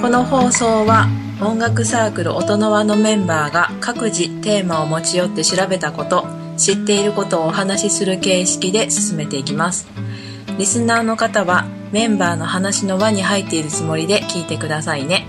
[0.00, 1.08] この放送は
[1.42, 6.26] 音楽サークル音の輪のメンバーが各自テーマを持ち寄って調べたこと
[6.56, 9.86] 知っていることをお話しする形式で進めていきます。
[10.56, 15.26] リスナーの方はメンバーの話の輪に入っているつもりで聞いてくださいね。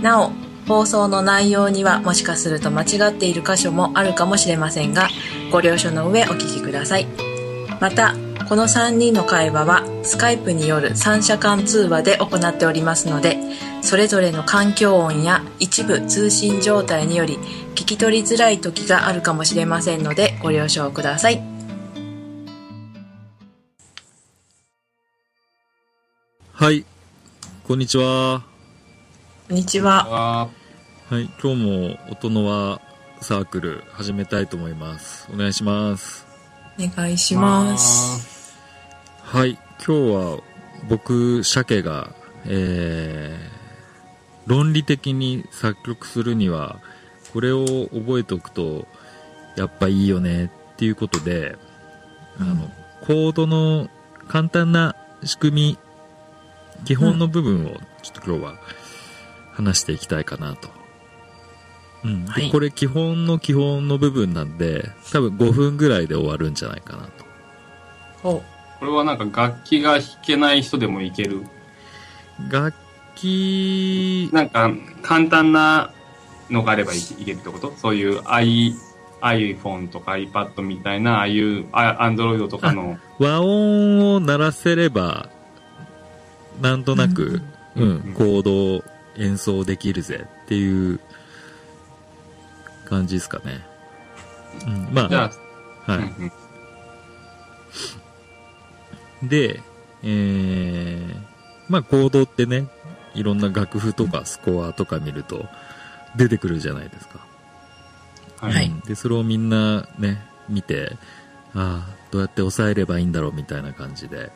[0.00, 0.30] なお
[0.68, 5.08] 放送の内容にはもしかすると間違っている箇所もあるかもしれませんが
[5.50, 7.08] ご了承の上お聞きください。
[7.80, 8.14] また
[8.48, 13.36] この3人の会話はスカイプによる三者間通話で行っておりますので
[13.82, 17.38] それぞれの環境音や一部通信状態により
[17.74, 21.58] 聞き取りづらい時があるかもしれませんのでご了承ください
[26.52, 26.84] はい。
[27.68, 28.42] こんにちは。
[29.48, 30.48] こんにちはあ
[31.08, 31.30] はい。
[31.40, 32.80] 今日も音の輪
[33.20, 35.28] サークル始めたいと思います。
[35.32, 36.26] お願いします。
[36.76, 38.56] お願いします
[39.22, 39.52] はい。
[39.86, 40.40] 今日は
[40.88, 42.12] 僕、鮭が、
[42.44, 43.57] えー、
[44.48, 46.80] 論理的に作曲するには、
[47.34, 48.88] これを覚えておくと、
[49.56, 51.56] やっぱいいよねっていうことで、
[52.40, 52.70] あの、
[53.02, 53.90] コードの
[54.26, 55.78] 簡単な仕組み、
[56.86, 58.54] 基本の部分をちょっと今日は
[59.52, 60.70] 話していきたいかなと。
[62.04, 62.24] うん。
[62.24, 67.08] ではいこれ基本の基本の部分なんで、多分5分ぐらいで終わるんじゃないかな
[68.22, 68.28] と。
[68.28, 68.42] お
[68.80, 71.42] これはなんか楽器が弾けない人でもいける。
[72.50, 72.87] 楽
[73.20, 74.70] 器、なんか
[75.02, 75.92] 簡単な
[76.50, 77.72] のがあればいけいけるってこと？
[77.76, 78.74] そういう i、
[79.20, 82.98] iPhone とか iPad みたいな、ああいうあ Android とかの。
[83.18, 85.28] 和音を鳴らせれば、
[86.60, 87.42] なんとなく、
[87.76, 88.10] ううん。
[88.10, 88.84] ん、コードを
[89.16, 91.00] 演奏できるぜっていう
[92.88, 93.64] 感じですかね。
[94.66, 95.30] うん、まあ、
[95.86, 96.32] あ、はうんうん。
[99.24, 99.28] い。
[99.28, 99.60] で、
[100.02, 101.14] えー、
[101.68, 102.68] まあコードってね、
[103.18, 105.46] いろんな楽譜とかスコアとか見ると
[106.16, 107.20] 出てくるじゃないですか。
[108.40, 108.52] はい。
[108.52, 110.96] はいうんで、それをみんなね、見て、
[111.54, 114.30] ああ、どうやって抑えればいいんだろうみたいな感じで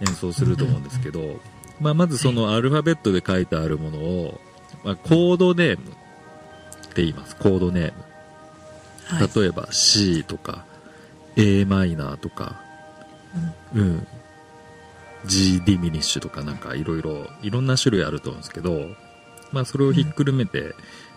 [0.00, 1.40] 演奏すると思うんですけど、
[1.80, 4.40] まあ、まずそのアルファベットで書いてあるものを、
[4.84, 5.92] まあ、コードネームっ
[6.94, 7.36] て言います。
[7.36, 7.90] コードネーム。
[7.90, 10.64] はい例えば C とか
[11.36, 12.60] A マイナーとか、
[13.74, 14.06] うん、
[15.26, 18.88] G ディミニッシュとかなんかいろいろ、いろんな種類あると思うんですけど、
[19.52, 20.74] まあそれをひっくるめて、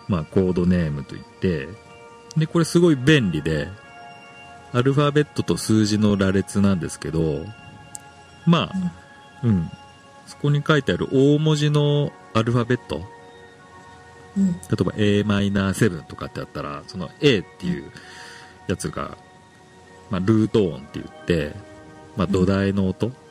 [0.08, 1.68] まあコードネームといって、
[2.36, 3.68] で、これすごい便利で、
[4.72, 7.46] アルファベットと数字の羅列なんですけど、
[8.44, 8.92] まあ、
[9.44, 9.70] うん、
[10.26, 13.02] そこに書いてある大文字のアルファベット、
[14.36, 14.52] うん。
[14.52, 17.92] 例えば a マイナー7とかってあったら、その A っていう
[18.66, 19.16] やつが、
[20.10, 21.54] まあ、ルート音って言って、
[22.16, 23.23] まあ、土台の音、はい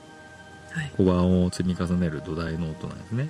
[0.97, 3.29] こう和音を積み重ねる土台の音なんですね。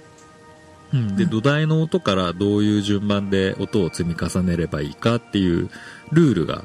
[0.94, 5.70] うん、で、うん土台の音からどういう順番で音を積み重ねればいいかっていう
[6.12, 6.64] ルールが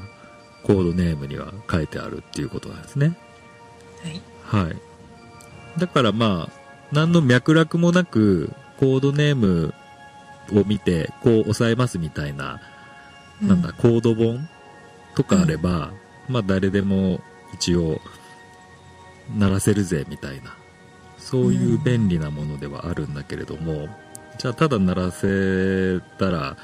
[0.62, 3.16] コードネームには書いてあるっていうことなんですね。
[4.02, 4.76] はいはい。
[5.78, 6.52] だからまあ、
[6.92, 9.74] 何の脈絡もなく、コードネーム
[10.52, 12.60] を見て、こう押さえますみたいな、
[13.42, 14.48] なんだ、コード本
[15.14, 15.92] とかあれば、
[16.28, 17.20] まあ誰でも
[17.54, 18.00] 一応、
[19.36, 20.56] 鳴らせるぜみたいな、
[21.30, 23.86] そういう便利なものではあるんだけれども、
[24.38, 26.56] じゃあただ鳴らせたら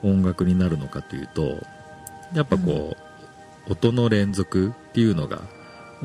[0.00, 1.58] 音楽になるのかというと、
[2.32, 2.96] やっぱこ
[3.66, 5.42] う、音の連続っていうのが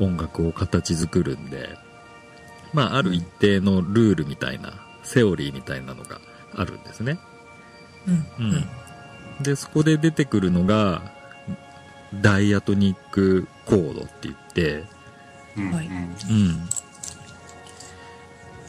[0.00, 1.68] 音楽を形作るんで、
[2.72, 4.72] まあある一定のルールみたいな、
[5.04, 6.20] セオリーみたいなのが
[6.56, 7.20] あるんですね。
[8.08, 8.14] うん
[8.44, 8.68] うん
[9.44, 11.12] で、そこで出てくるのが、
[12.20, 14.84] ダイアトニックコードって言って、
[15.56, 16.68] うんうん。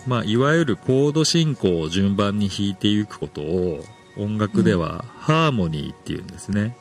[0.08, 3.84] まあ、いわゆるコード進行を順番に弾いていくことを、
[4.18, 6.76] 音楽ではハーモニーって言うんですね。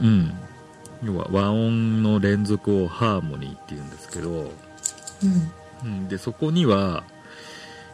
[0.00, 0.32] うん。
[1.02, 4.52] 要は和音の連続をハーモニーって言うんですけど、うん
[5.84, 7.04] うん、で、そこには、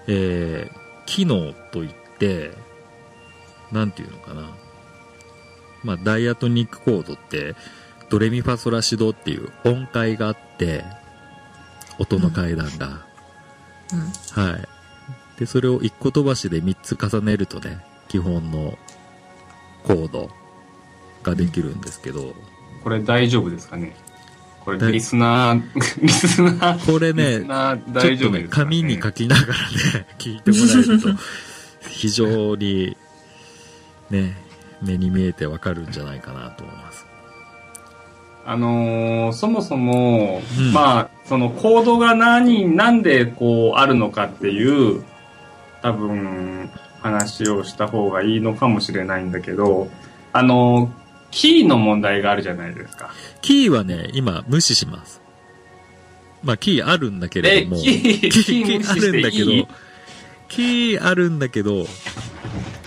[0.06, 2.52] えー、機能といって、
[3.73, 4.49] なんていうのかな。
[5.82, 7.55] まあ、ダイアトニックコードって、
[8.11, 10.85] ドレミファソラシドっていう音階があって、
[11.99, 13.13] 音の階段が。
[14.32, 14.69] はい。
[15.38, 18.78] で、それを一個飛ばしで3つ重ねるとね、基本の
[19.84, 20.31] コード
[21.22, 22.34] ができるんですけど、
[22.82, 23.96] これ大丈夫ですかね？
[24.64, 25.62] これ大リスナー、
[26.00, 31.08] リスナー、これね大っとね、丈夫ですか、ね、紙に書きながらね、聞いてもらえると、
[31.90, 32.96] 非常に、
[34.10, 34.38] ね、
[34.80, 37.04] 目に見えてわかるんじゃないかなと思います。
[38.46, 45.02] あのーそもそも、うんまあ、そのコードが何、なんでこうあるのかっていう
[45.82, 46.70] 多分
[47.00, 49.88] 話をした方がいいのかもしれないんだけど、
[50.32, 50.93] あの、
[51.31, 53.11] キーの問題があるじゃないですか。
[53.41, 55.20] キーはね、今無視します。
[56.43, 59.67] まあ、キーあるんだけれえ、ども、キー、キーあるんだけどいい、
[60.49, 61.87] キーあるんだけど、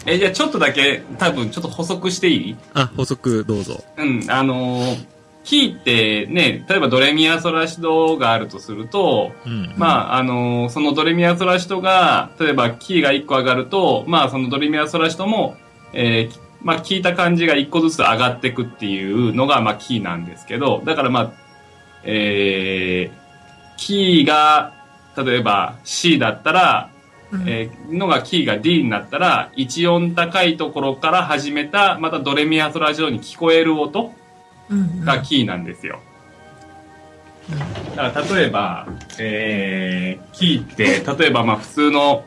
[0.06, 2.56] え、じゃあちょっとだけ、多分ちょっと補足していい？
[2.74, 3.83] あ、補足どうぞ。
[3.98, 5.16] うん、あのー
[5.47, 9.73] キーってね、例えばドレミアソラシドがあるとすると、うん。
[9.77, 15.55] まあ、あのーそのドレミアソラシドが、例えばキーが1個上がると、まあ、そのドレミアソラシドも、
[15.94, 21.33] えーまあ、聞いた感じが1個ずつ上がっていくっていうのが、まあ、キーなんですけど、だからまあ、
[22.03, 24.73] えー、キーが、
[25.15, 26.89] 例えば C だったら、
[27.31, 34.26] うんえーのがキーが D になったら、1音高いところから始めた、またドレミアソラシドに聞こえる音うん
[35.03, 35.99] がキーなんですよ。
[37.95, 38.87] だから例えば、
[39.19, 42.25] えー、キーって、例えばまあ普通の、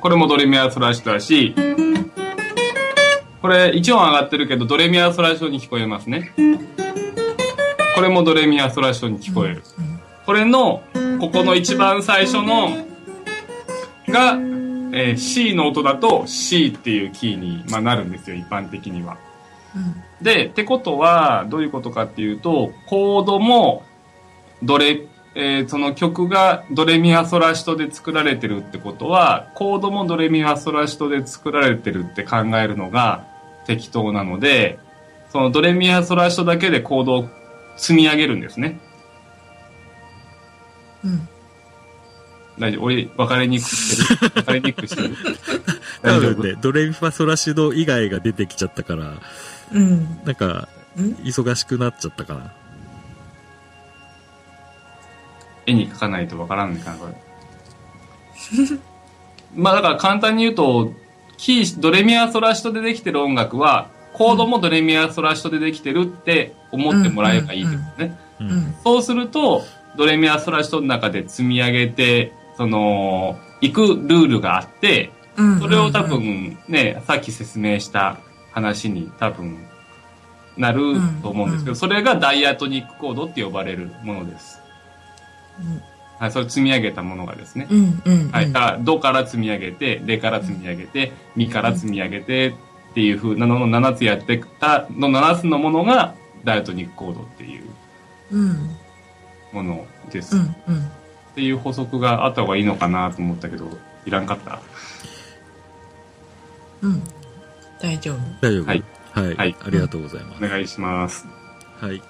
[0.00, 1.54] これもドレミアソラシドだし、
[3.42, 6.32] これ1音上がってるけどドレミアソラシドに聞こえますね。
[7.94, 9.62] これもドレミアソラシドに聞こえる。
[10.24, 10.82] これの、
[11.20, 12.70] ここの一番最初の、
[14.08, 14.38] が、
[14.96, 19.18] えー C の音だと C っていうキーに、まあ、なるんですよ、一般的には。
[19.74, 23.82] うんで、ってことは、どういうことかっていうと、コードも、
[24.62, 25.02] ドレ、
[25.34, 33.26] えーその曲がドレミファソラシドで作られてるってことは、コードもドレミファソラシドで作られてるって考えるのが
[33.66, 34.78] 適当なので、
[35.30, 37.28] そのドレミファソラシドだけでコードを
[37.76, 38.78] 積み上げるんですね。
[41.04, 41.28] うん。
[42.58, 42.84] 大丈夫？
[42.84, 44.30] 俺、分かりにくくしてる？
[44.30, 45.16] 分かりにくくしてる？
[46.02, 46.34] 多 大丈夫？
[46.36, 49.14] 分ね、ドレミファソラシド以外が出てきちゃったから、
[49.72, 51.12] うんなんか、うん？
[51.24, 52.52] 忙しくなっちゃったかな。
[55.66, 57.14] 絵に描かないとわからんのかな、これ。
[59.56, 60.92] まあだから簡単に言うと、
[61.36, 68.16] キー、ドレミアソラシドでできてる音楽は、コードもドレミアソラシドでできてるって思ってもらえばいいですね。
[68.40, 68.44] う。
[68.44, 69.64] うんんそうすると、
[69.96, 78.18] ドレミアソラシドの中で積み上げて、その、行くルールがあって、うんそれを多分ね、さっき説明した
[78.54, 79.58] 話に多分
[80.56, 84.60] なると思うんですけど、それがダイアトニックコードって呼ばれるものです。
[86.18, 87.66] はい、それ積み上げたものがですね。
[87.68, 92.54] うんうんはい、だから、ドから積み上げて、レから積み上げて、ミから積み上げてっ
[92.94, 96.14] ていう風なのの7つやってたの7つのものが
[96.44, 97.64] ダイアトニックコードっていう
[98.30, 98.70] うん
[99.52, 100.36] ものです。
[100.36, 100.90] っうんうん。
[101.34, 103.68] ていう補足があった方がいいのかなと思ったけど、
[104.06, 104.60] いらんかった？
[106.82, 107.02] うん
[107.80, 108.18] 大丈夫？
[108.40, 108.64] 大丈夫？
[108.66, 108.84] はい。
[109.12, 109.34] はい。
[109.34, 110.44] はいありがとうございます。
[110.44, 111.26] お願いします。
[111.80, 112.02] はい。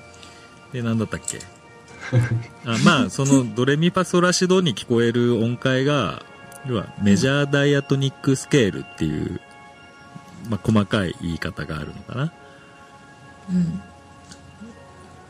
[0.73, 1.39] で、なんだったっけ？
[2.67, 6.23] あまあ、そのドレミファソラシドに聞こえる音階が、
[6.67, 9.41] 要はメジャーダイアトニックスケールっていう、
[10.51, 12.33] まあ、細かい言い方があるのかな。
[13.51, 13.83] うん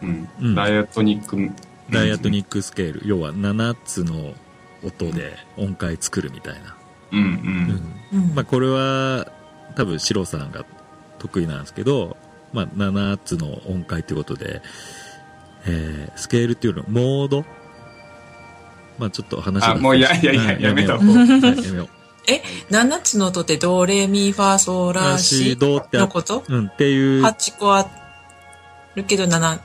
[0.03, 0.29] うん。
[0.41, 1.51] うんダイアトニック、
[1.91, 4.35] ダイアトニックスケール、要は7つの
[4.85, 6.75] 音で音階作るみたいな。
[7.13, 7.19] うん
[8.13, 8.21] うん。
[8.21, 9.27] うんまあ、これは
[9.77, 10.65] 多分シロさんが
[11.19, 12.17] 得意なんですけど、
[12.53, 14.63] まあ、7つの音階ということで、
[15.67, 17.45] えースケールっていうのモード？
[18.99, 21.07] まあちょっと話があもういやいやいやうんやめとよう。
[21.07, 21.29] はい
[21.65, 21.89] やめよう。
[22.27, 27.87] え？7つの音ってドレミファソラシドってあのことうんっていう、ま8個あ
[28.95, 29.61] るけど7あ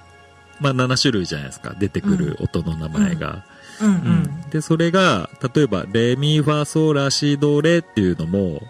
[0.61, 1.75] 7種類じゃないですか。
[1.77, 3.45] 出てくる音の名前が、
[3.81, 3.87] うん。
[3.87, 3.97] ううん。
[4.23, 4.41] ん。
[4.49, 8.61] でそれが例えばレミファソラシドレっていうのも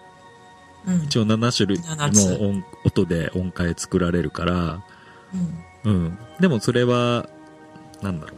[0.90, 4.84] うん一応7種類7つの音音で音階作られるから
[5.34, 6.18] うんうん。
[6.40, 7.30] でもそれは、
[8.02, 8.34] なんだろ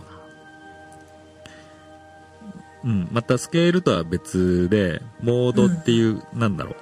[2.84, 2.92] うな。
[2.92, 3.08] うん。
[3.12, 6.76] またスケールとは別で、モードっていう、なんだろ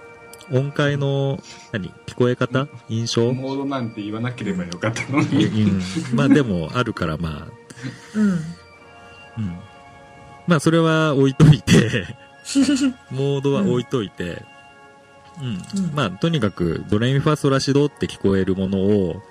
[0.52, 0.58] う。
[0.58, 1.40] 音階の、
[1.72, 1.90] 何？
[2.08, 2.68] 聞こえ方？
[2.90, 3.32] 印象？
[3.34, 5.46] モードなんて言わなければよかったのうに。
[5.46, 5.82] ん。
[6.14, 7.48] まあでも、あるからまあ、
[8.16, 8.42] うんうん。
[10.48, 12.08] まあそれは置いといて、
[13.12, 14.44] モードは置いといて、
[15.42, 15.48] うん。
[15.48, 19.22] うんまあとにかく、ドレミファソラシドって聞こえるものを、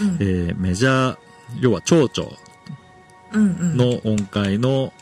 [0.00, 1.18] うんえーメジャー、
[1.60, 2.30] 要は蝶々
[3.32, 4.92] の音階の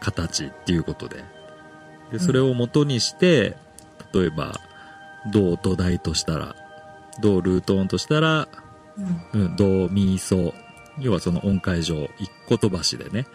[0.00, 1.24] 形っていうことで。
[2.12, 3.56] で、それを元にして、
[4.12, 4.60] 例えば、
[5.32, 6.54] ド土台としたら、
[7.20, 8.48] ドルート音としたら、
[9.32, 10.54] うんうん、ドミソ。
[11.00, 13.26] 要はその音階上、一個飛ばしでね、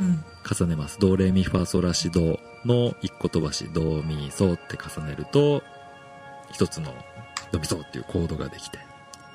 [0.00, 0.98] うん重ねます。
[1.00, 5.62] ドレミファソラシドの一個飛ばし、ドミソって重ねると、
[6.52, 6.94] 一つの
[7.50, 8.78] ドミソっていうコードができて、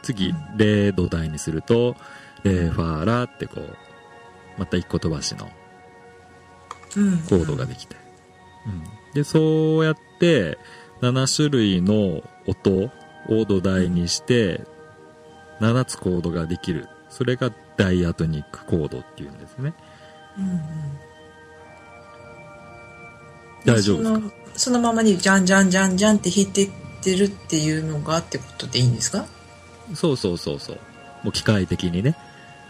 [0.01, 1.95] 次う、レ土台にすると、
[2.43, 3.77] レファラってこう、
[4.57, 5.49] また一個飛ばしの
[6.97, 7.17] うん。
[7.19, 7.95] コードができて。
[8.65, 8.83] うん。
[9.13, 10.57] で、そうやって、
[11.01, 12.91] 7種類の音
[13.29, 14.65] を土台にして、
[15.59, 16.87] 7つコードができる。
[17.09, 19.73] それがダイアトニックコードっていうんですね。
[20.37, 20.61] うんうん。
[23.65, 24.33] 大丈夫ですか？
[24.55, 26.69] そのままにじゃんじゃんじゃんじゃんって弾いてっ
[27.01, 29.25] てるっていうのがってことでいいんですか？
[29.95, 30.75] そうそうそうそう。
[31.23, 32.15] もう機械的にね。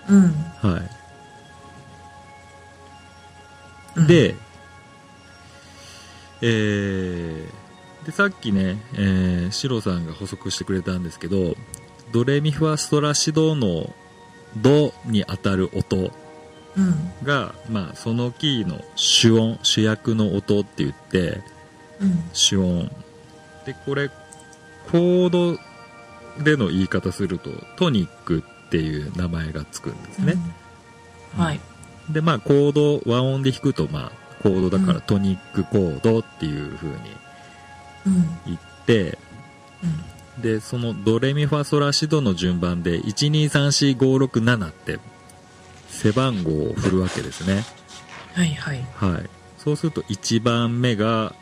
[0.10, 0.32] うん。
[0.62, 0.82] は
[3.98, 4.36] うんい。、で、
[6.42, 11.56] えー、で、さっきね、えー、シロさんが補足してくれたんですけど、
[12.12, 13.94] ドレミファストラシドの
[14.58, 16.12] ドに当たる音
[16.78, 17.12] うん。
[17.24, 21.42] が、まあ、そのキーの主音、主役の音って言って、
[22.00, 22.24] うん。
[22.34, 22.92] 主音。
[23.66, 24.10] で、これ、
[24.92, 25.60] コード
[26.44, 30.36] での言い方すると、トニックっていう名前がつくんですね。
[31.38, 31.44] うん。
[31.44, 31.60] はい。
[32.10, 36.96] で、まあ、コード、和音で弾くと、まあ、コードだからうんトニックコードっていう風に
[38.08, 38.40] うん。
[38.48, 39.18] 言って、
[39.84, 40.42] うん。
[40.42, 45.00] で、そのドレミファソラシドの順番で、1234567って、
[46.02, 47.64] 背番号を振るわけですね。
[48.34, 48.84] はいはい。
[48.96, 49.30] はい。
[49.58, 51.36] そうすると1番目が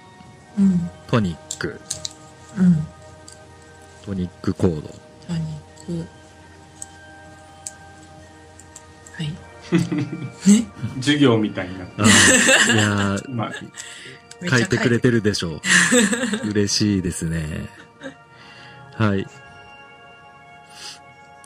[0.58, 0.90] うん。
[1.08, 1.80] トニック、
[2.58, 2.88] うん。
[4.06, 4.82] トニックコード。
[4.82, 6.08] トニック。
[9.16, 9.30] はい。
[10.50, 10.68] ね？
[10.98, 11.74] 授業みたいな。
[11.76, 13.54] いやー、 まあ、
[14.50, 15.18] 書いてくれてる。
[15.18, 15.62] るでしょう。
[16.50, 17.68] 嬉しいですね。
[18.96, 19.26] はい。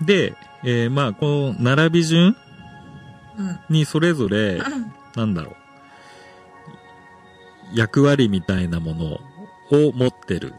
[0.01, 2.35] で、えーまあ、この並び順うん。
[3.69, 4.61] にそれぞれ、
[5.15, 5.55] なんだろう、
[7.73, 9.05] 役割みたいなもの
[9.71, 10.53] を持ってる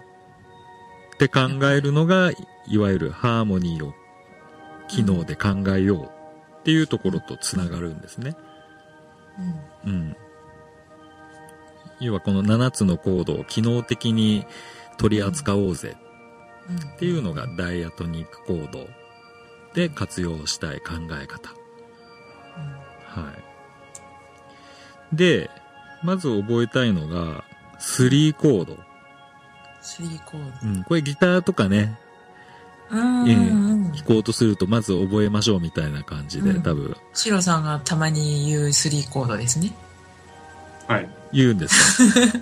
[1.15, 2.31] って考えるのが、
[2.67, 3.95] いわゆるハーモニーを
[4.89, 6.05] 機能で考えよう
[6.61, 8.37] っていうところとつながるんですね。
[9.85, 9.93] うん。
[9.93, 10.17] うん。
[12.01, 14.47] 要はこの7つのコードを機能的に
[14.99, 15.97] 取り扱おうぜ
[16.69, 16.77] うん。
[16.77, 18.89] っていうのがダイアトニックコード
[19.75, 21.64] で活用したい考え方。
[23.21, 23.33] は
[25.13, 25.17] い。
[25.17, 25.51] で、
[26.03, 27.45] まず覚えたいのが、
[27.81, 28.79] 3コード。
[29.81, 31.99] スリーコーうん、これギターとかね、
[32.91, 32.99] ド。
[32.99, 33.29] うん。
[33.29, 33.93] ええうん。
[33.93, 39.73] 弾こうとするとまず覚えましょうみたいな感じで、うん多分シロさんがたまに言うスリーコードですね。
[40.89, 41.09] はい。
[41.33, 42.41] 言うんですか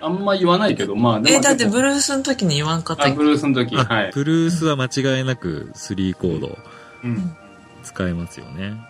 [0.06, 4.10] あんま言わないけど、まあ、でもえ、だってブルースの時に言わんかったあ、ブルースの時、あ、はい。
[4.12, 6.58] ブルースは間違いなく3コード
[7.04, 7.36] うん。
[7.82, 8.64] 使えますよね。
[8.64, 8.84] うん。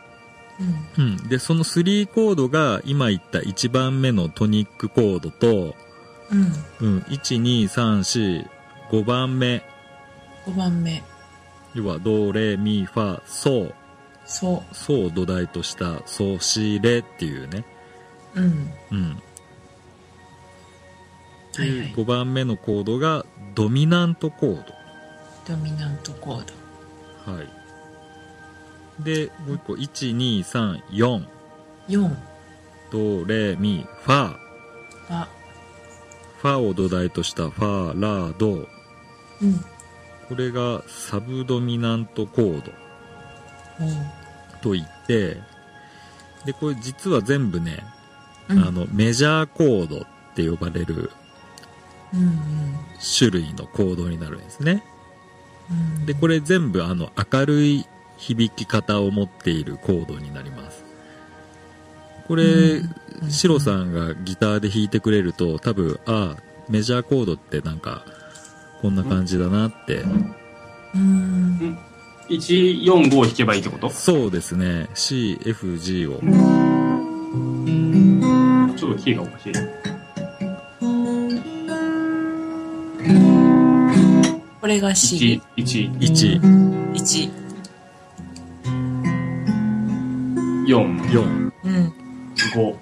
[0.98, 1.28] うん。
[1.28, 5.74] で、その3コードが今言った1番目のトニックコードと、
[6.30, 6.52] うん。
[6.80, 8.48] うん、1、2、3、4、
[8.90, 9.62] 5番目、
[10.46, 11.02] 5番目。
[11.74, 13.72] 要はド、レ、ミ、ファ、ソ、
[14.24, 17.64] そソを土台としたソ、シ、レっていうね。
[18.34, 18.40] う。
[18.40, 18.72] うん。
[18.90, 19.22] うん。
[21.54, 24.64] はいはいいう5番目のコードがドミナントコー
[25.46, 26.54] ドミナントコード。
[27.26, 27.32] ド。
[27.32, 27.61] はい。
[29.00, 31.26] で、もう一個、1、2、3、4、
[31.88, 32.16] 4。
[32.90, 34.36] ド、レ、ミ、ファ、
[35.08, 35.28] あ、
[36.38, 38.68] ファを土台としたファ、ラ、ド。
[39.40, 39.64] うん。
[40.28, 42.72] これがサブドミナントコード
[44.62, 45.38] と言って、
[46.44, 47.84] で、これ実は全部ね、
[48.48, 48.58] うん。
[48.58, 51.10] あの、メジャーコードって呼ばれる
[52.14, 52.38] うんうん。
[53.18, 54.84] 種類のコードになるんですね。
[55.70, 56.06] うん。
[56.06, 60.84] で、これ全部あの、明るい響き方を持っているコードになります。
[62.28, 62.94] これ、うん
[63.28, 68.04] シロさんがギターで弾いてくれると、多分、ああ、メジャーコードってなんか、
[68.80, 70.02] こんな感じだなって。
[70.92, 71.78] うん。
[72.28, 73.90] 1、4、5を弾けばいいってこと？
[73.90, 74.88] そうですね。
[74.94, 76.20] C、F、G を。
[78.76, 79.52] ちょっとキーがおかしい。
[84.60, 85.40] これが C。
[85.56, 87.41] 1、1、
[90.66, 91.52] 4、4。
[91.64, 91.92] うん。
[92.36, 92.76] 5。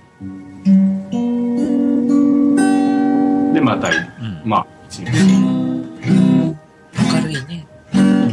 [3.55, 4.43] で、また、うん。
[4.45, 5.05] まあ、1。
[5.05, 5.11] 明
[7.25, 7.67] るいね。
[7.95, 8.33] うん。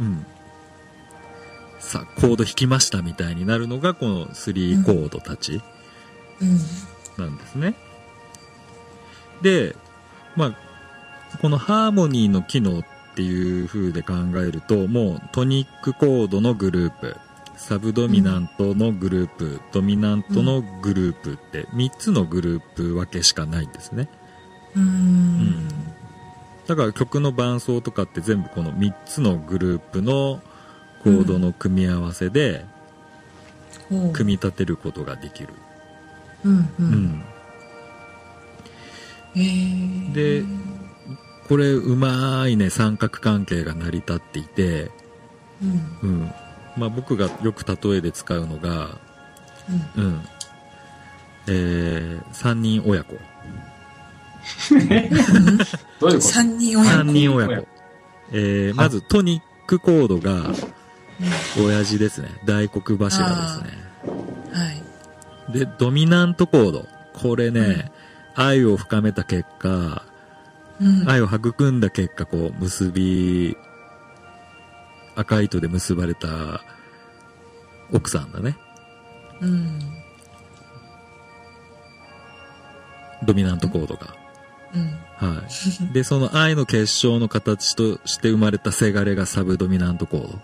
[0.00, 0.26] うん。
[1.80, 5.60] さあ、コード弾きましたみたいになるのが、この3コードたち
[6.40, 6.58] うん。
[7.24, 7.74] なんですね。
[9.42, 9.74] で、
[10.36, 10.56] まあ、
[11.38, 12.84] このハーモニーの機能っ
[13.16, 17.16] ていう風で考えると、もうトニックコードのグループ、
[17.56, 24.10] サブドミナントのグループ、ドミナントのグループって3つのグループ分けしかないんですね。
[24.76, 25.68] うん。
[26.66, 30.42] だから曲の伴奏とかって全部この3つのグループの
[31.02, 32.66] コードの組み合わせで
[33.88, 35.48] 組み立てることができる。
[36.44, 36.70] うんう。
[36.78, 37.24] うんん。
[39.36, 40.44] へーで
[41.48, 44.90] これ、うまいね、三角関係が成り立っていて、
[45.62, 46.32] うんうん。
[46.76, 48.98] まあ僕がよく例えで使うのが、
[49.96, 50.20] うんうん。
[51.48, 53.14] えー、三人親子。
[53.14, 53.18] ど
[54.78, 55.10] ういう
[55.98, 56.20] こと？
[56.20, 57.12] 三人親三子。
[57.12, 57.68] 人親子。
[58.32, 60.52] えー、まずトニックコードが、
[61.58, 62.28] 親父ですね。
[62.44, 63.70] 大黒柱ですね。
[64.52, 64.72] は
[65.50, 65.58] い。
[65.58, 66.86] で、ドミナントコード。
[67.14, 67.92] これね、
[68.34, 70.15] 愛を深めた結果、うん。
[71.06, 73.56] 愛を育んだ結果、こう、結び、
[75.14, 76.60] 赤い糸で結ばれた
[77.92, 78.56] 奥さんだね。
[79.40, 79.80] うん。
[83.24, 84.14] ドミナントコードが。
[84.74, 84.90] うん。
[85.16, 85.42] は
[85.90, 85.92] い。
[85.92, 90.38] で、その愛の結晶の形として生まれたせがれがサブドミナントコード。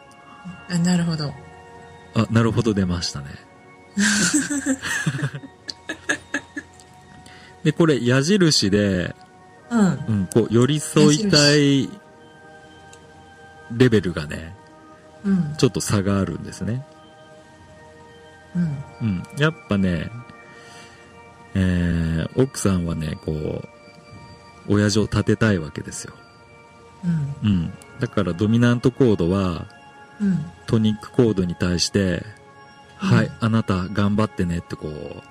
[0.71, 1.35] あ、なるほど。
[2.15, 3.27] あ、なるほど出ましたね。
[7.65, 9.15] で、これ矢印で、
[9.73, 10.05] うん。
[10.09, 11.89] うん、こう、寄り添いたい
[13.77, 14.55] レベルがね、
[15.25, 15.55] うん。
[15.57, 16.85] ちょっと差があるんですね。
[18.55, 18.85] うん。
[19.01, 19.23] うん。
[19.39, 20.11] やっぱね、
[21.55, 23.69] えー、奥さんはね、こう、
[24.69, 26.15] 親父を立てたいわけですよ。
[27.43, 27.51] うん。
[27.51, 27.73] うん。
[27.99, 29.67] だからドミナントコードは、
[30.21, 30.45] うん。
[30.67, 32.25] トニックコードに対して、
[33.03, 35.23] うんはい、あなた頑張ってねってこう、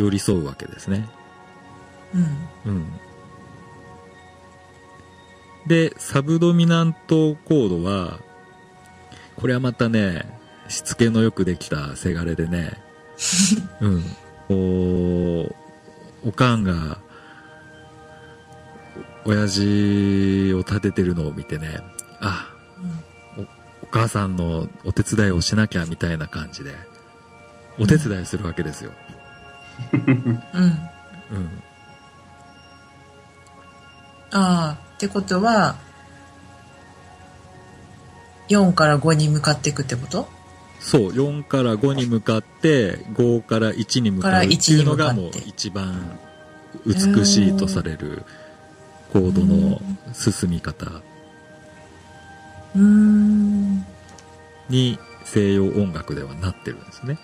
[0.00, 1.08] 寄り添うわけですね。
[2.14, 2.72] うん。
[2.72, 2.86] うん。
[5.66, 8.20] で、サブドミナントコードは、
[9.36, 10.24] これはまたね、
[10.68, 12.72] しつけのよくできたせがれでね、
[13.80, 14.02] うん。
[14.48, 15.54] こ
[16.24, 16.98] う、おかんが、
[19.24, 21.80] 親父を立ててるのを見てね、
[22.20, 22.48] あ、
[23.82, 26.74] お母さんのお手伝いをしなきゃみたいな感じで、
[27.78, 28.92] お手伝いするわけですよ。
[29.92, 30.10] うん。
[30.10, 31.62] うん。
[34.32, 35.76] ああ、ってことは、
[38.48, 40.28] 4から5に向かっていくってこと？
[40.80, 46.18] そう、4から5に向かって、5から1に向かうっていうのがから1に向かってもう一番
[46.86, 48.24] 美しいとされる
[49.12, 49.80] コードの
[50.12, 51.02] 進み方。
[54.68, 57.18] に西洋音楽ではなってるんですね。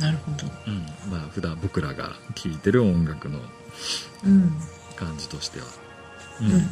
[0.00, 0.46] なるほど。
[0.66, 0.86] うん。
[1.10, 3.38] まあ普段僕らが聴いてる音楽の
[4.24, 4.52] うん。
[4.96, 5.66] 感じとしては。
[6.40, 6.70] うん。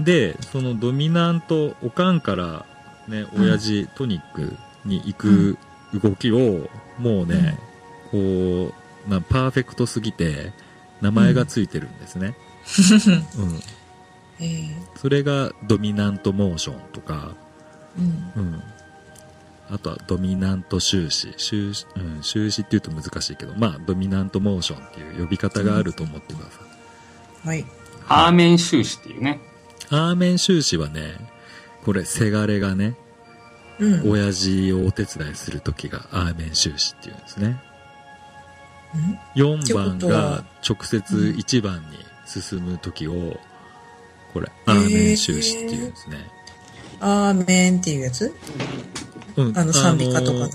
[0.00, 2.66] で、そのドミナント、おかんから
[3.08, 5.58] ね、親父、トニックに行く
[5.94, 7.58] 動きを、もうね、
[8.10, 8.72] こ
[9.06, 10.52] う、なパーフェクトすぎて、
[11.00, 12.36] 名前がついてるんですね。
[13.38, 13.60] うん。
[14.40, 17.34] ええそれがドミナントモーションとか、
[17.98, 18.32] うん。
[18.36, 18.62] うん。
[19.70, 21.34] あとはドミナント終止。
[21.34, 26.60] 終止、うん、終止って言うと難しいけど、まあ、ドミナントモーションっていう呼び方があると思ってくださ
[27.44, 27.48] い。
[27.48, 27.66] はい。
[28.08, 29.40] アーメン収支っていうね。
[29.90, 31.14] アーメン終止はね、
[31.84, 32.96] これ、せがれがね、
[33.78, 34.10] うん。
[34.10, 37.62] 親父をお手伝いするときがアーメン終止っていうんですね。
[39.36, 43.38] 4番が直接1番に進むときを、
[44.34, 46.16] これ、アーメン終止っていうんですね。
[47.00, 48.34] アーメンっていうやつ？
[49.36, 50.48] うんあの、賛美歌とかの？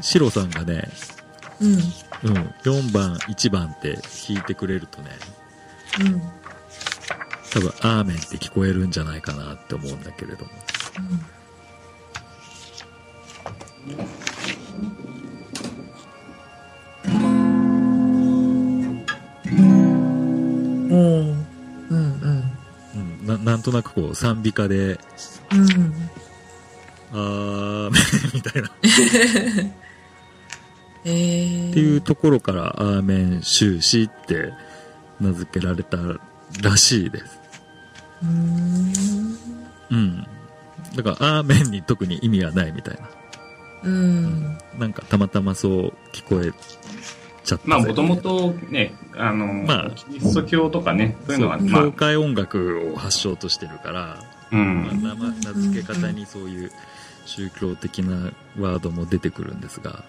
[0.00, 0.88] シロさんがね、
[1.60, 1.72] うん。
[1.74, 5.10] うん、4番、1番って弾いてくれるとね、
[6.00, 6.22] うん。
[7.52, 10.50] 多分、アーメンって聞こえるんじゃないかなって思うんだけれども。
[20.90, 20.94] うん。
[20.94, 21.46] うん。
[21.90, 22.42] うん。
[22.94, 24.98] うん、ななんとなくこう、賛美歌で、
[25.52, 26.10] うん。
[27.12, 28.02] アーメン
[28.34, 28.70] みたいな。
[31.04, 34.52] ええっていうところから、アーメン終始って
[35.22, 35.98] 名付けられた
[36.62, 37.40] らしいです。
[38.22, 39.36] うーん。
[39.90, 40.26] うん。
[40.96, 43.08] だから、アーメンに特に意味はないみたいな。
[43.84, 44.58] うん。
[44.78, 46.52] なんか、たまたまそう聞こえ
[47.44, 47.64] ちゃったぜ。
[47.66, 54.18] まあ、もともとね、あの、まあキリスト教とかね、そういうのは、まあ教、会音楽を発祥としてるから、
[54.52, 55.02] うまあん。
[55.02, 56.72] 名前名付け方にそういう
[57.24, 60.04] 宗教的なワードも出てくるんですが、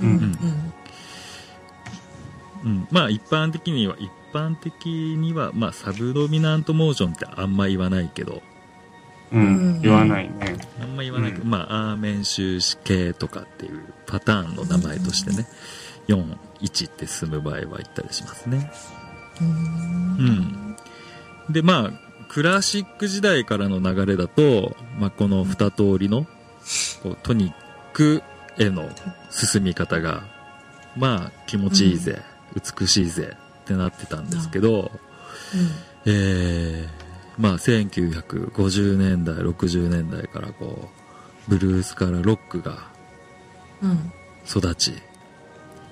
[0.00, 0.08] うん。
[0.08, 0.72] うん。
[2.64, 8.42] うん、まあ一般的には、一般的には、まあサブドミナントモーションってあんま言わないけど、
[9.32, 9.80] うん。
[9.80, 10.56] 言わないね。
[10.80, 15.46] あんま言わないけど、うんまあアーメン終止系とかっていうパターンの名前としてね、
[16.08, 18.70] 4、1って進む場合は言ったりしますね。
[19.40, 19.48] うん。
[19.48, 21.52] うん。
[21.52, 21.92] で、まあ、
[22.28, 26.26] クラシック時代からの流れだと、まあ、この二通りの、
[27.02, 27.54] こうトニッ
[27.92, 28.22] ク
[28.58, 28.88] への
[29.30, 30.24] 進み方が、
[30.96, 32.22] まあ気持ちいいぜ、
[32.54, 34.90] 美しいぜってなってたんですけど、
[36.06, 36.88] えー、
[37.38, 40.88] まあ1950年代、60年代からこ
[41.48, 42.90] う、ブルースからロックが
[43.82, 44.12] うん
[44.46, 44.94] 育ち、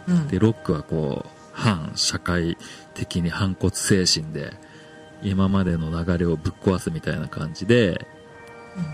[0.08, 0.28] うん。
[0.28, 2.56] で、ロックはこう、反社会
[2.94, 4.52] 的に反骨精神で、
[5.22, 8.06] 今までの流れをぶっ壊すみたいな感じで、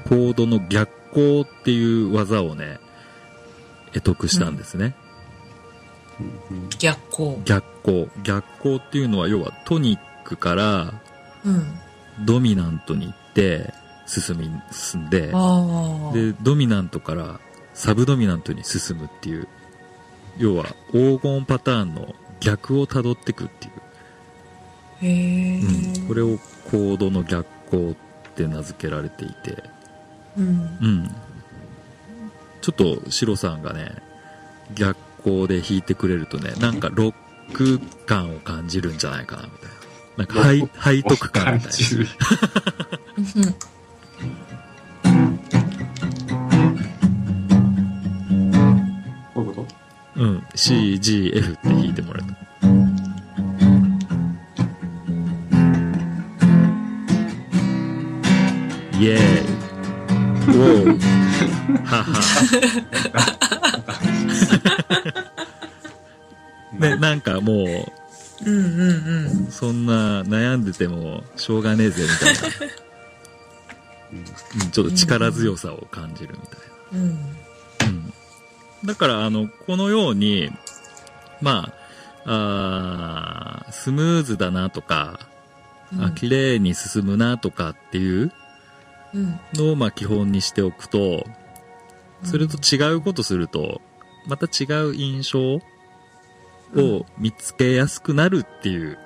[0.09, 2.79] コードの逆行っていう技をね、
[3.93, 4.95] 得得したんですね。
[6.79, 7.43] 逆光。
[7.45, 8.09] 逆行。
[8.23, 10.95] 逆行っていうのは要はトニックから
[11.45, 11.79] うん。
[12.25, 13.73] ドミナントに行って
[14.07, 15.33] 進み、進んで、で、
[16.43, 17.41] ドミナントから
[17.75, 19.49] サブドミナントに進むっていう、
[20.39, 23.73] 要は黄金パターンの逆を辿ってくっていう。
[25.03, 26.39] へえうん、これを
[26.71, 27.95] コードの逆行っ
[28.35, 29.63] て名付けられていて、
[30.39, 30.79] うん。
[30.81, 31.15] うん。
[32.63, 33.91] ちょっとシロさんがね、
[34.75, 37.15] 逆光で弾いてくれるとね、なんかロッ
[37.53, 39.75] ク感を感じるんじゃないかな、みたいな。
[40.19, 40.45] なんか
[40.81, 42.07] 背背徳感みたい感じる
[43.19, 43.57] うん
[49.35, 49.67] こういうこ
[50.15, 50.21] と？
[50.21, 50.25] な。
[50.25, 50.47] うん。
[50.55, 52.35] C, G, F って弾いてもらうと。
[58.99, 59.47] イエーイ。
[60.47, 61.01] ウォー。
[61.85, 63.33] はは。
[66.91, 67.67] ね、なんかもう、
[68.45, 69.51] うんうんうん。
[69.51, 72.41] そんな悩んでてもしょうがねえぜみたいな、
[74.13, 74.71] うん。
[74.71, 76.59] ちょっと力強さを感じるみたい
[76.93, 77.17] うんな。
[77.87, 78.13] うん。
[78.85, 80.51] だから、あの、このように、
[81.41, 81.73] ま
[82.25, 85.21] あ、あースムーズだなとか、
[86.01, 88.33] あ綺麗に進むなとかっていう
[89.15, 89.41] うん。
[89.55, 91.25] のをまあ基本にしておくと、
[92.25, 93.81] それと違うことすると、
[94.27, 95.61] また違う印象
[96.75, 98.99] を見つけやすくなるっていう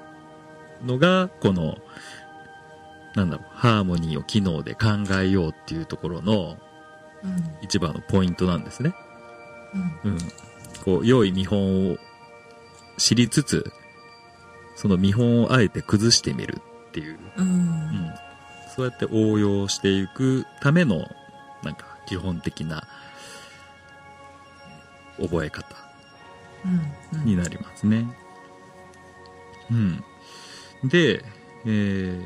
[0.85, 1.77] のが、この、
[3.15, 4.89] なんだろう、ハーモニーを機能で考
[5.21, 6.57] えようっていうところの
[7.23, 8.95] うん一番のポイントなんですね。
[10.05, 10.19] うんうん。
[10.85, 11.99] こう、良い見本を
[12.97, 13.71] 知りつつ、
[14.77, 18.15] その見本をあえて崩してみるっていう、ううんん。
[18.75, 21.07] そうやって応用していくための、
[21.63, 22.83] なんか、基本的な
[25.21, 25.90] 覚え方うん
[27.25, 28.07] になりますね。
[29.71, 30.05] うん。
[30.89, 31.25] で、
[31.65, 32.23] えー、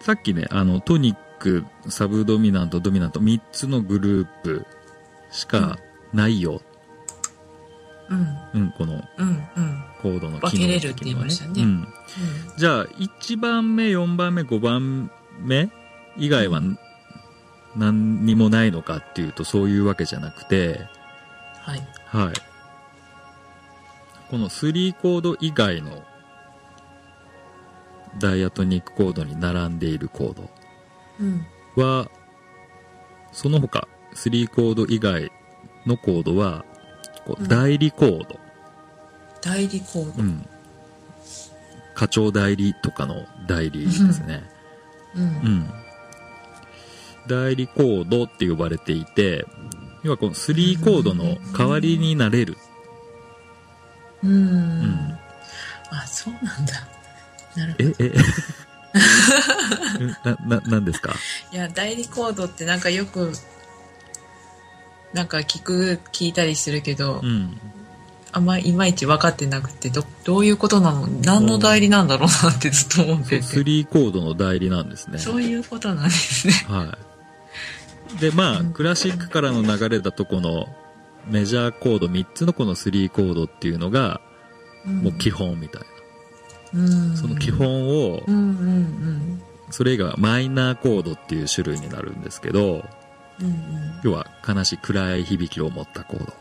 [0.00, 4.66] さっきね、あの、トニック、サブドミナント、ドミナント、3つのグループ
[5.30, 5.78] しか
[6.12, 6.60] ないよ。
[8.10, 11.88] うんうん、このうんうんコードの分けれるって言いましたねうん。
[12.58, 15.10] じゃあ、1番目、4番目、5番
[15.40, 15.70] 目
[16.18, 16.78] 以外はう
[17.76, 20.80] 何にもないのかっていうとそういうわけじゃなくて、
[21.64, 22.34] はいはい。
[24.30, 26.02] この3コード以外の
[28.18, 30.48] ダイアトニックコードに並んでいるコー
[31.20, 31.46] うん
[31.76, 32.10] ドは、
[33.32, 35.32] その他3コード以外
[35.86, 36.64] のコードは、
[37.24, 38.38] こううん代理コード、
[39.40, 40.46] 代理コードうん。
[41.94, 44.42] 課長代理とかの代理ですね。
[45.14, 45.70] うんうん。
[47.26, 49.46] 代理コードって呼ばれていて、
[50.04, 52.56] 要はこの3コードの代わりになれる。
[54.22, 54.82] うん。
[54.84, 55.18] ん。
[55.90, 56.72] あそうなんだ。
[57.56, 58.04] なるほど。
[58.04, 58.14] え、え、
[60.46, 61.14] な、な、なんですか？
[61.52, 63.32] いや代理コードってなんかよく
[65.12, 67.58] なんか聞く聞いたりするけど、うん。
[68.32, 71.06] あんまいまいち分かってなくてどどういうことなの？
[71.06, 73.42] 何の代理なんだろうなってずっと思ってて。
[73.42, 75.18] 3コードの代理なんですね。
[75.18, 76.52] そういうことなんですね。
[76.68, 77.03] はい。
[78.20, 80.66] で、まあ、うんクラシックからの流れだとこの
[81.26, 84.20] メジャーコード3つのこの3コードっていうのが
[84.84, 85.88] もう基本みたいな。
[85.88, 88.20] うんその基本を
[89.70, 92.84] それ以外はマイナーコードっていう種類になるんですけど、
[94.02, 96.32] 要は悲しい暗い響きを持ったコード。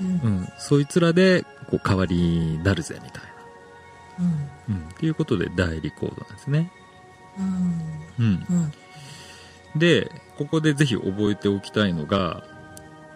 [0.00, 0.48] うんうん。
[0.58, 3.22] そいつらで、こう、代わりになるぜ、みたい
[4.20, 4.36] うんな。
[4.68, 4.88] うん。
[4.90, 6.70] っていうことで、代理コードなんですね。
[8.18, 8.72] うん
[9.76, 12.44] で、ここでぜひ覚えておきたいのが、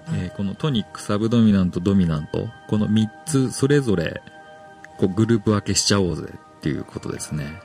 [0.09, 4.21] うんえーこのトニック、サブドミナント、ドミナント、この3つそれぞれ、
[4.99, 7.63] こう、グループ分けしちゃおうぜっていうことですね。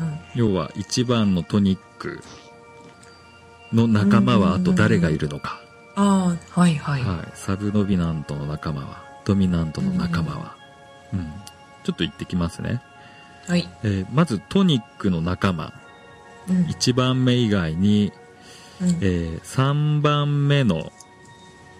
[0.00, 2.20] うん要は、1番のトニック
[3.72, 5.60] の仲間はあと誰がいるのか。
[5.94, 7.28] ああはいはい、はい。
[7.34, 10.56] サブドミナントの仲間は、ドミナントの仲間は。
[11.12, 11.20] うん。
[11.84, 12.82] ちょっと言ってきますね。
[13.46, 15.72] はいえーまずトニックの仲間。
[16.48, 18.12] うん1番目以外に、
[18.80, 20.92] うんえー、3番目の、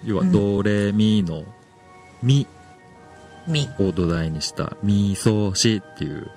[0.04, 1.44] 要はドレミの
[2.22, 2.46] ミ
[3.46, 3.68] み。
[3.78, 6.30] を土台にしたミソシっていう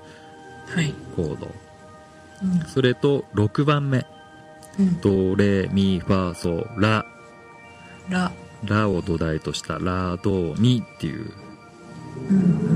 [0.74, 0.94] はい。
[1.16, 1.48] コード。
[2.44, 2.60] うん。
[2.68, 4.06] それと6番目、
[4.80, 5.02] うん。
[5.02, 7.06] ドレミファソラ。
[8.10, 8.32] ら。
[8.64, 11.34] ラを土台としたラドミっていう。
[12.30, 12.71] うんうん。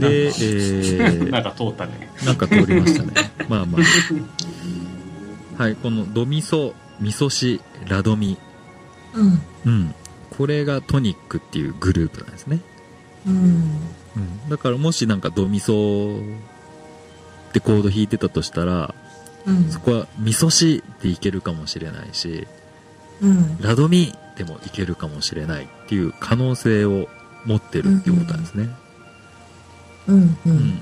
[0.00, 2.10] で、えー、 なんか通ったね。
[2.24, 3.12] なんか通りましたね。
[3.48, 5.62] まあまあ。
[5.62, 8.38] はい、このドミソ、ミソシ、ラドミ。
[9.14, 9.42] うん。
[9.66, 9.94] うん。
[10.30, 12.60] これがトニックっていうグループなんですね。
[13.26, 13.34] うん。
[13.34, 13.38] う
[14.18, 14.48] ん。
[14.48, 16.18] だからもしなんかドミソ
[17.50, 18.94] ってコード弾いてたとしたら、
[19.46, 19.70] うん。
[19.70, 22.46] そこはミソシでいけるかもしれないし、
[23.20, 23.58] うん。
[23.60, 27.08] ラドミでもいけるかもしれないっていう可能性を
[27.44, 28.64] 持ってるっていうことなんですね。
[28.64, 28.74] うん。
[30.14, 30.38] う。
[30.46, 30.78] うんん。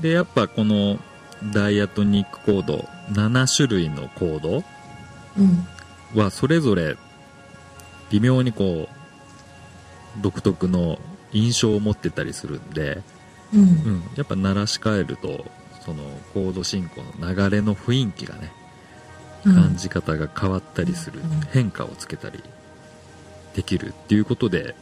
[0.00, 0.98] で、やっぱこの
[1.52, 4.64] ダイアトニックコード、7種類のコード
[5.38, 5.66] うん。
[6.14, 6.96] はそれぞれ
[8.10, 10.98] 微妙にこう、独特の
[11.32, 13.02] 印象を持ってたりするんで、
[13.52, 13.60] うん。
[13.60, 15.46] うん、やっぱ鳴らし替えると、
[15.84, 16.02] その
[16.34, 18.52] コード進行の流れの雰囲気がね、
[19.44, 22.42] 感じ方が変わったりする、うん変化をつけたり
[23.54, 24.74] できるっていうことで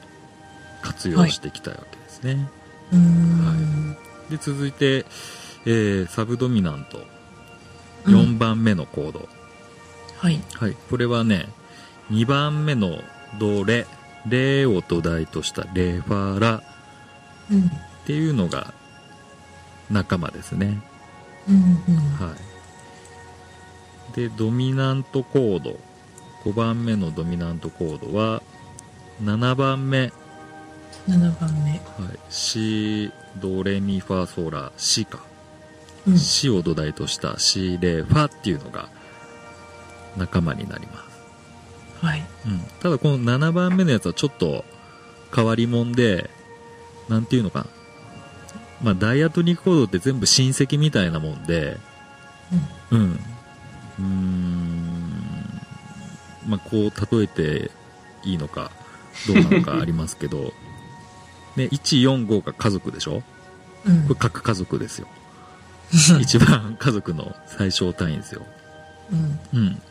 [0.85, 2.49] 活用していきたいわけですね。
[2.93, 3.97] うん。
[4.29, 5.07] で、続いて、
[5.65, 9.29] えーサブドミナント、うん4番目のコード。
[10.19, 10.39] はい。
[10.53, 10.77] はい。
[10.91, 11.49] これはね、
[12.11, 12.99] 2番目の
[13.41, 13.87] ドレ、
[14.29, 16.63] レを土台としたレファラ
[17.51, 17.67] うん。
[17.67, 17.71] っ
[18.07, 18.75] ていうのが
[19.91, 20.83] 仲間ですね。
[21.49, 21.57] うん。
[22.19, 22.35] は
[24.13, 24.17] い。
[24.17, 25.79] で、ドミナントコード。
[26.45, 28.43] 5番目のドミナントコードは、
[29.23, 30.13] 7番目、
[31.09, 31.71] 7番目。
[31.71, 31.77] は
[32.13, 35.21] い、シ、ドレミファソラ、シか。
[36.07, 36.19] うん。
[36.19, 38.89] シを土台としたシレファっていうのが
[40.17, 41.05] 仲間になりま
[42.01, 42.05] す。
[42.05, 42.27] はい。
[42.47, 42.61] うん。
[42.81, 44.65] ただこの7番目のやつはちょっと
[45.35, 46.31] 変わり者で、
[47.09, 47.67] なんていうのかな。
[48.83, 51.79] まあ、ダイアトニックコードって全部親戚みたいなもんで、
[52.91, 53.13] うん。
[53.13, 54.75] うーん。
[56.47, 57.71] まあ、こう例えて
[58.25, 58.71] いいのか、
[59.27, 60.53] どうなのかありますけど、
[61.57, 63.23] ね、1、4、5が家族でしょ？
[63.87, 64.03] うん。
[64.05, 65.09] これ各家族ですよ。
[66.21, 68.43] 一番家族の最小単位ですよ。
[69.53, 69.83] うん。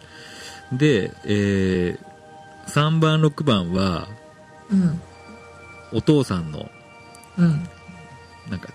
[0.71, 0.78] うん。
[0.78, 4.08] で、えー、3番、6番は、
[4.71, 5.02] うん。
[5.91, 6.69] お父さんの、
[7.38, 7.67] うん。
[8.49, 8.69] なんか、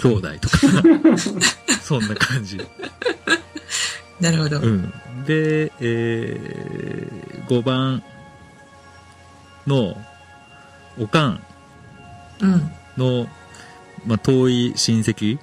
[0.00, 0.58] 兄弟とか、
[1.82, 2.58] そんな感じ。
[4.20, 4.60] なるほど。
[4.60, 4.90] うん。
[5.26, 8.02] で、えー、5番
[9.66, 9.96] の、
[10.98, 11.42] おかん
[12.40, 12.70] うん。
[12.96, 13.28] の、
[14.06, 15.38] まあ、遠い親戚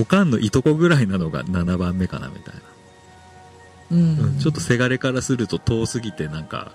[0.00, 2.60] おかんのいとこぐらいなのが7番目かな、みたいな。
[3.92, 4.38] ううんん。
[4.38, 6.72] ちょっとせがれからすると遠すぎてなんか、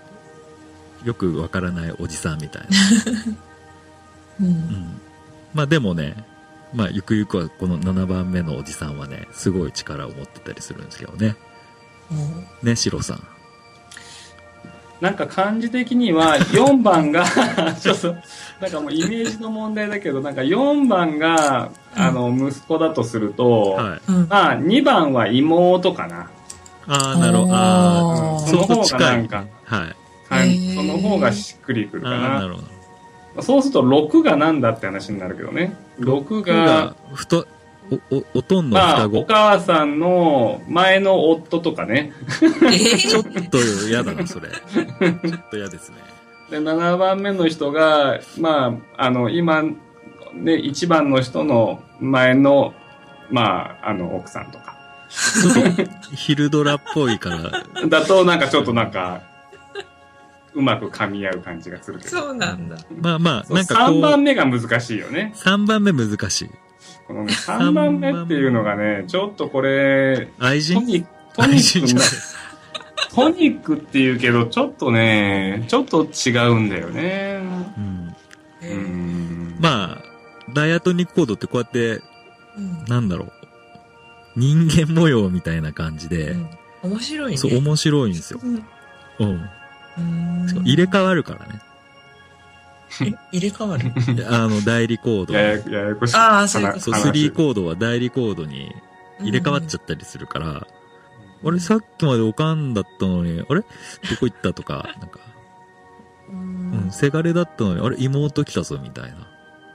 [1.03, 2.67] よくわからないおじさんみたいな。
[4.41, 4.43] う。
[4.43, 5.01] うんん。
[5.53, 6.23] まあでもね、
[6.73, 11.35] まあゆくゆくはこの7番目のおじさんはね、すごい力を持ってたりするんですけどね。
[12.63, 13.27] ね、シロさん。
[15.01, 17.23] なんか漢字的には4番が、
[17.79, 18.15] ちょっと、
[18.59, 24.01] なんかもうイメージの問題だけど、なんか4番が、あの、息子だとすると、はい。
[24.11, 24.27] うん。
[24.29, 26.29] まあ2番は妹かな。
[26.87, 27.53] ああ、なるほど。
[27.55, 29.95] あおあ、ーその方が近ないんか、はい。
[30.29, 32.47] はいその方がしっくりくるかなな。
[32.47, 32.61] るほ
[33.35, 33.41] ど。
[33.41, 35.73] そうすると6がなんだって話になるけどね。
[35.99, 37.47] 6が、ふと、
[37.91, 39.25] お、お、おとんのまあ、お双子。
[39.27, 42.11] 母さんの前の夫とかね。
[42.71, 44.49] えちょっと嫌だな、それ。
[44.49, 45.97] ちょっと嫌ですね。
[46.51, 49.73] で、7番目の人が、まあ、あの、今、ね、
[50.55, 52.73] 1番の人の前の、
[53.31, 54.77] まあ、あの、奥さんとか。
[56.15, 59.21] 昼ドラっぽいから、だと、なんかちょっとなんか、
[60.53, 62.09] うまく噛み合う感じがするけど。
[62.17, 62.77] そうなんだ。
[63.01, 65.33] まあまあ、なんかこ3番う、目が難しいよね。
[65.35, 66.49] 3番目難しい。
[67.09, 70.75] このね、3番目っていうのがね、ちょっとこれ、愛人？
[70.75, 73.15] トニトニ愛ック。
[73.15, 77.39] トニックっていうけど、ちょっとね、ちょっと違うんだよね。
[77.77, 78.15] うん。
[78.61, 79.57] うーん。
[79.59, 80.03] まあ、
[80.53, 82.03] ダイアトニックコードってこうやって、
[82.55, 82.85] うん。
[82.85, 83.31] なんだろう。
[84.35, 86.49] 人間模様みたいな感じで、うん
[86.81, 87.37] 面白いね。
[87.37, 88.39] そう、面白いんですよ。
[88.43, 88.63] うん
[89.19, 89.49] うん。
[89.97, 91.59] うんしかも入れ替わるからね。
[93.01, 93.91] え入れ替わる？
[94.29, 95.33] あの、代理コード。
[95.33, 96.15] ややややこしい。
[96.15, 98.73] あーそういうことそう、話3コードは代理コードに
[99.21, 100.67] 入れ替わっちゃったりするから、
[101.45, 103.61] あれ、さっきまでおかんだったのに、あれ？
[103.61, 103.67] ど
[104.19, 105.19] こ行ったとか、 なんか、
[106.29, 106.91] ううん、ん。
[106.91, 109.27] せがれだったのに、あれ、妹来たぞ、みたいな。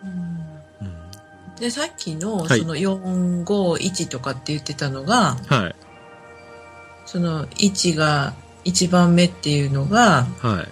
[0.02, 1.54] うんうん。
[1.58, 5.76] で、さっきの、はいその451とかって言ってたのが、はい。
[7.06, 10.68] その1が1番目っていうのが、はい。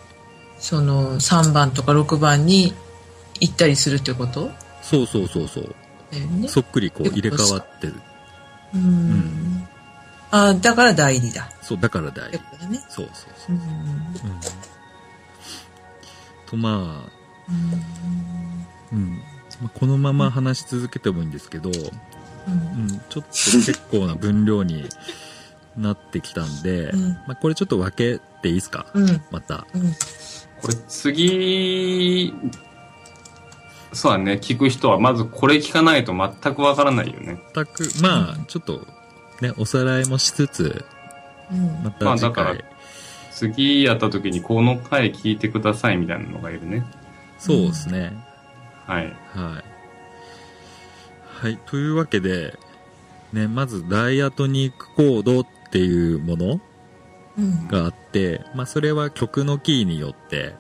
[0.63, 2.73] その3番とか6番に
[3.41, 4.51] 行ったりするってこと？
[4.81, 5.75] そうそうそうそう。
[6.41, 6.49] ね。
[6.49, 7.95] そっくりこう入れ替わってる。
[8.73, 9.11] うん。
[9.11, 9.69] ん
[10.31, 11.51] あだから代理だ。
[11.63, 12.45] そう、だから大って事。
[12.45, 12.81] ことだね。
[12.89, 13.59] そうそうそうう。
[13.59, 13.61] ん。
[13.61, 14.41] うん。
[16.47, 17.13] と、まあ、
[18.93, 19.21] うん。
[19.61, 24.89] まあこのまま話し続けてもいいんですけど、うんうん、ちょっと結構な分量に
[25.77, 28.87] なってきたんで、うんまあこれちょっと分けていいですか？
[28.95, 29.21] うん。
[29.33, 29.67] また。
[29.75, 29.93] うん。
[30.63, 32.33] これ次、
[33.93, 37.43] そうだね、聞く人はまずこれ聞かないと全くわからないよね。
[37.55, 38.87] 全く、まあ、ちょっと、
[39.41, 40.85] ね、おさらいもしつつ、
[41.51, 41.83] うん。
[41.83, 42.65] また次まあだから回、
[43.33, 46.87] 次やった時にこの回聞いてくださいみたいなのがいるね。
[47.39, 48.13] そうですね。
[48.87, 49.07] はい。
[49.07, 49.73] はい。
[51.43, 51.59] はい。
[51.67, 52.57] というわけで、
[53.33, 56.63] ね、まずダイアトニックコードっていうものうん。
[57.69, 60.55] があって、まあそれは曲のキーによって、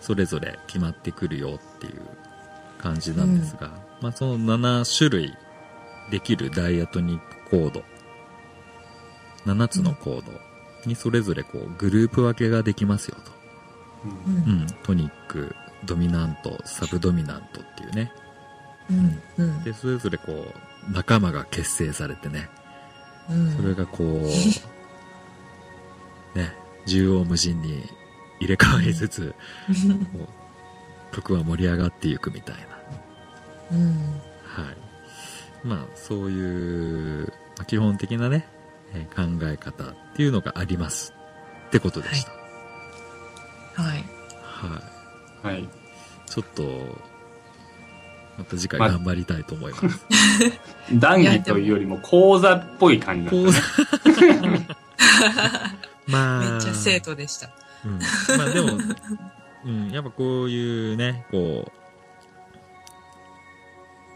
[0.00, 2.00] それぞれ決まってくるよっていう
[2.78, 5.34] 感じなんですが、まあその7種類
[6.10, 7.82] できるダイアトニックコード、
[9.46, 10.32] 7つのコード
[10.86, 13.38] にそれぞれこうグループ分けができますよと。
[14.04, 14.66] うんうんうん。
[14.84, 18.12] トニック、ドミナント、サブドミナントっていうね。
[18.90, 19.22] うん。
[19.38, 19.64] うん。
[19.64, 22.48] で、それぞれこう、仲間が結成されてね、
[23.30, 23.56] うん。
[23.56, 24.28] それがこう、
[26.34, 26.52] ね、
[26.86, 27.84] 縦横無尽に
[28.40, 29.34] 入れ替わりつつ、
[31.12, 32.62] 曲は盛り上がっていくみたいな。
[33.72, 33.88] うん。
[34.44, 35.66] はい。
[35.66, 38.46] まあ、そういう、まあ基本的なね、
[38.94, 41.12] えー考え方っていうのがあります。
[41.66, 42.30] ってことでした。
[43.82, 44.04] はい。
[44.42, 44.80] は
[45.42, 45.46] い。
[45.46, 45.68] はい。
[46.26, 46.62] ちょっと、
[48.38, 50.06] また次回まあ頑張りたいと思います。
[50.94, 53.52] 談義というよりも講座っぽい感じだこっ
[54.14, 54.68] たうね。
[56.08, 57.50] まあ、めっちゃ生徒でした。
[57.84, 57.98] うん。
[58.38, 58.78] まあでも、
[59.64, 61.70] うん、やっぱこういうね、こ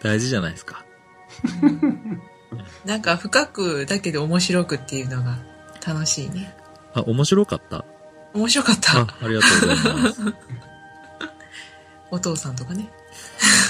[0.00, 0.84] う、大事じゃないですか。
[2.84, 5.38] なんか深くだけど面白くっていうのが
[5.86, 6.54] 楽しいね。
[6.94, 7.84] あ、面白かった？
[8.34, 9.00] 面白かった。
[9.00, 10.20] あ、ありがとうございます。
[12.10, 12.90] お父さんとかね。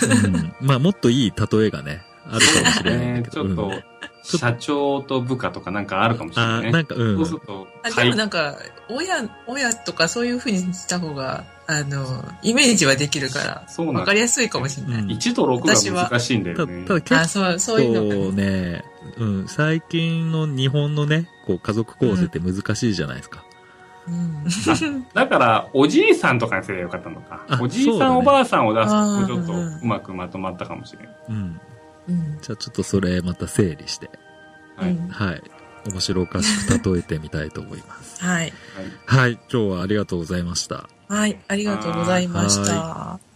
[0.03, 0.55] うん。
[0.61, 3.31] まあもっといい例えがね、あるかもしれないけど。
[3.35, 3.83] ちょっとうん、
[4.23, 6.73] 社長と部下とかなんかあるかもしれなあ、いね。
[6.73, 7.27] なんか、うんそう。
[7.27, 8.57] すると、あで会もなんか、
[8.89, 15.03] 親、親とかそういう風にした方が、あの、イメージはできるから、そうなんだわかりやすいかもしれない。
[15.03, 16.85] うん1と6が難しいんだたよね。
[16.85, 18.43] ただあ、結そう、そういうのね。
[18.43, 18.85] ね、
[19.19, 23.45] うん、最近の日本のね、こう家族構成って難しいじゃないですか。
[24.09, 25.07] うん。
[25.15, 27.59] だから、おじいさんとかにすればよかったのかあ。
[27.61, 31.09] おじいさん、ねおばあさんを出すと、ちょっとうまくまとまったかもしれん。
[31.29, 31.61] うん。
[32.09, 32.39] うん。
[32.41, 34.11] じゃあちょっとそれまた整理して、
[34.77, 34.93] はい。
[34.93, 35.43] うんはい。
[35.85, 38.23] 面白おかしく例えてみたいと思います。
[38.23, 38.53] はい。
[39.07, 39.33] はい。
[39.33, 40.89] 今日はありがとうございました。
[41.09, 41.39] はい。
[41.49, 43.32] ありがとうございました。